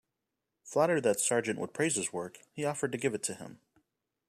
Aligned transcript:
Flattered 0.63 1.01
that 1.01 1.19
Sargent 1.19 1.59
would 1.59 1.75
praise 1.75 1.95
his 1.95 2.11
work, 2.11 2.39
he 2.53 2.65
offered 2.65 2.91
to 2.91 2.97
give 2.97 3.13
it 3.13 3.21
to 3.21 3.35
him. 3.35 3.59